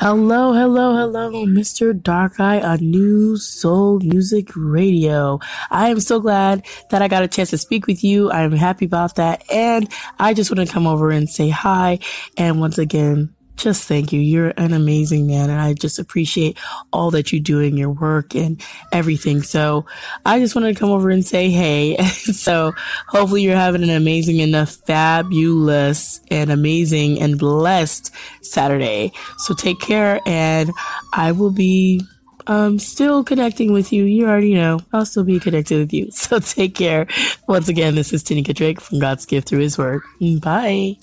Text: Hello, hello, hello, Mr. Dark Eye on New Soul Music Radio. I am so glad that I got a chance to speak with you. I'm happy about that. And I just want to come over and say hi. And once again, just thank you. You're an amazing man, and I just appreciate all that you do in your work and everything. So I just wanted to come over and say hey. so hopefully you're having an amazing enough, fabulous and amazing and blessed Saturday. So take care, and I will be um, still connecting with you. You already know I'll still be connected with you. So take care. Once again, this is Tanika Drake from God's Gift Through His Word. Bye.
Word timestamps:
Hello, 0.00 0.54
hello, 0.54 0.96
hello, 0.96 1.44
Mr. 1.44 1.92
Dark 1.92 2.40
Eye 2.40 2.58
on 2.62 2.78
New 2.78 3.36
Soul 3.36 3.98
Music 3.98 4.48
Radio. 4.56 5.40
I 5.70 5.90
am 5.90 6.00
so 6.00 6.20
glad 6.20 6.64
that 6.88 7.02
I 7.02 7.08
got 7.08 7.22
a 7.22 7.28
chance 7.28 7.50
to 7.50 7.58
speak 7.58 7.86
with 7.86 8.02
you. 8.02 8.30
I'm 8.30 8.52
happy 8.52 8.86
about 8.86 9.16
that. 9.16 9.44
And 9.52 9.92
I 10.18 10.32
just 10.32 10.50
want 10.50 10.66
to 10.66 10.72
come 10.72 10.86
over 10.86 11.10
and 11.10 11.28
say 11.28 11.50
hi. 11.50 11.98
And 12.38 12.60
once 12.60 12.78
again, 12.78 13.34
just 13.60 13.84
thank 13.84 14.12
you. 14.12 14.20
You're 14.20 14.52
an 14.56 14.72
amazing 14.72 15.26
man, 15.26 15.50
and 15.50 15.60
I 15.60 15.74
just 15.74 15.98
appreciate 15.98 16.58
all 16.92 17.10
that 17.12 17.32
you 17.32 17.40
do 17.40 17.60
in 17.60 17.76
your 17.76 17.90
work 17.90 18.34
and 18.34 18.60
everything. 18.92 19.42
So 19.42 19.86
I 20.24 20.38
just 20.38 20.54
wanted 20.54 20.74
to 20.74 20.80
come 20.80 20.90
over 20.90 21.10
and 21.10 21.24
say 21.24 21.50
hey. 21.50 21.96
so 22.04 22.72
hopefully 23.06 23.42
you're 23.42 23.56
having 23.56 23.82
an 23.82 23.90
amazing 23.90 24.38
enough, 24.38 24.70
fabulous 24.86 26.20
and 26.30 26.50
amazing 26.50 27.20
and 27.20 27.38
blessed 27.38 28.12
Saturday. 28.42 29.12
So 29.38 29.54
take 29.54 29.80
care, 29.80 30.20
and 30.26 30.70
I 31.12 31.32
will 31.32 31.52
be 31.52 32.02
um, 32.46 32.78
still 32.78 33.22
connecting 33.22 33.72
with 33.72 33.92
you. 33.92 34.04
You 34.04 34.26
already 34.26 34.54
know 34.54 34.80
I'll 34.92 35.06
still 35.06 35.24
be 35.24 35.38
connected 35.38 35.78
with 35.78 35.92
you. 35.92 36.10
So 36.20 36.38
take 36.38 36.74
care. 36.74 37.08
Once 37.48 37.68
again, 37.68 37.94
this 37.94 38.12
is 38.12 38.22
Tanika 38.22 38.54
Drake 38.54 38.80
from 38.80 39.00
God's 39.00 39.26
Gift 39.26 39.48
Through 39.48 39.60
His 39.60 39.76
Word. 39.76 40.02
Bye. 40.40 40.96